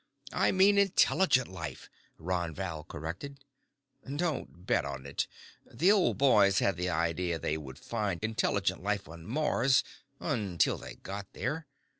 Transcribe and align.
"I 0.33 0.51
mean 0.51 0.79
intelligent 0.79 1.47
life," 1.47 1.87
Ron 2.17 2.55
Val 2.55 2.83
corrected. 2.83 3.45
"Don't 4.03 4.65
bet 4.65 4.83
on 4.83 5.05
it. 5.05 5.27
The 5.71 5.91
old 5.91 6.17
boys 6.17 6.57
had 6.57 6.75
the 6.75 6.89
idea 6.89 7.37
they 7.37 7.55
would 7.59 7.77
find 7.77 8.19
intelligent 8.23 8.81
life 8.81 9.07
on 9.07 9.27
Mars, 9.27 9.83
until 10.19 10.79
they 10.79 10.95
got 10.95 11.31
there. 11.33 11.67